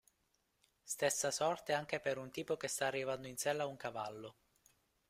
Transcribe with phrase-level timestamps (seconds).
[0.81, 4.35] Stessa sorte anche per un tipo che sta arrivando in sella a un cavallo.